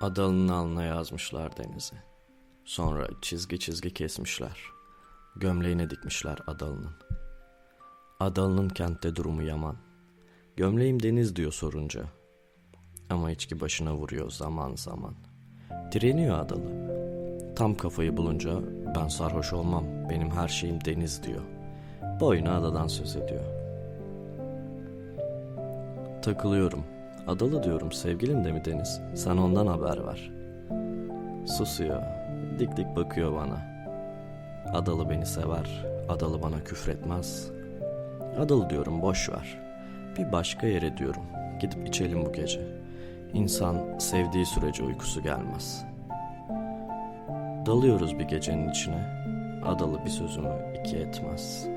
Adalı'nın 0.00 0.48
alnına 0.48 0.84
yazmışlar 0.84 1.56
denizi. 1.56 1.94
Sonra 2.64 3.06
çizgi 3.22 3.58
çizgi 3.58 3.94
kesmişler. 3.94 4.60
Gömleğine 5.36 5.90
dikmişler 5.90 6.38
Adalı'nın. 6.46 6.94
Adalı'nın 8.20 8.68
kentte 8.68 9.16
durumu 9.16 9.42
yaman. 9.42 9.76
Gömleğim 10.56 11.02
deniz 11.02 11.36
diyor 11.36 11.52
sorunca. 11.52 12.04
Ama 13.10 13.30
içki 13.30 13.60
başına 13.60 13.94
vuruyor 13.94 14.30
zaman 14.30 14.74
zaman. 14.76 15.14
Direniyor 15.92 16.38
Adalı. 16.38 16.84
Tam 17.56 17.74
kafayı 17.76 18.16
bulunca 18.16 18.60
ben 18.96 19.08
sarhoş 19.08 19.52
olmam 19.52 19.84
benim 20.10 20.30
her 20.30 20.48
şeyim 20.48 20.84
deniz 20.84 21.22
diyor. 21.22 21.42
Boyuna 22.20 22.56
adadan 22.56 22.86
söz 22.86 23.16
ediyor. 23.16 23.44
Takılıyorum. 26.22 26.93
Adalı 27.26 27.62
diyorum 27.62 27.92
sevgilin 27.92 28.44
de 28.44 28.52
mi 28.52 28.64
Deniz? 28.64 29.00
Sen 29.14 29.36
ondan 29.36 29.66
haber 29.66 30.06
ver. 30.06 30.30
Susuyor. 31.46 32.02
Dik 32.58 32.76
dik 32.76 32.96
bakıyor 32.96 33.32
bana. 33.32 33.58
Adalı 34.72 35.10
beni 35.10 35.26
sever. 35.26 35.86
Adalı 36.08 36.42
bana 36.42 36.64
küfretmez. 36.64 37.50
Adalı 38.38 38.70
diyorum 38.70 39.02
boş 39.02 39.30
ver. 39.30 39.58
Bir 40.18 40.32
başka 40.32 40.66
yere 40.66 40.96
diyorum. 40.96 41.22
Gidip 41.60 41.88
içelim 41.88 42.26
bu 42.26 42.32
gece. 42.32 42.60
İnsan 43.32 43.98
sevdiği 43.98 44.46
sürece 44.46 44.82
uykusu 44.82 45.22
gelmez. 45.22 45.84
Dalıyoruz 47.66 48.18
bir 48.18 48.24
gecenin 48.24 48.68
içine. 48.68 49.24
Adalı 49.66 50.04
bir 50.04 50.10
sözümü 50.10 50.52
iki 50.80 50.96
etmez.'' 50.96 51.74